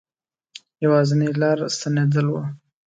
[0.83, 2.43] یوازنی لاره ستنېدل وه.